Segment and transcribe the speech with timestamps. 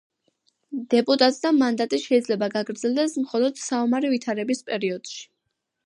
[0.93, 5.23] დეპუტატთა მანდატი შეიძლება გაგრძელდეს მხოლოდ საომარი ვითარების პერიოდში.